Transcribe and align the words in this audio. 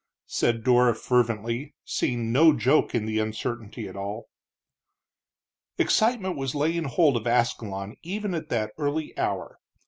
said 0.25 0.63
Dora 0.63 0.95
fervently, 0.95 1.75
seeing 1.85 2.31
no 2.31 2.53
joke 2.53 2.95
in 2.95 3.05
the 3.05 3.19
uncertainty 3.19 3.87
at 3.87 3.95
all. 3.95 4.29
Excitement 5.77 6.35
was 6.35 6.55
laying 6.55 6.85
hold 6.85 7.17
of 7.17 7.27
Ascalon 7.27 7.95
even 8.01 8.33
at 8.33 8.49
that 8.49 8.71
early 8.79 9.15
hour. 9.15 9.59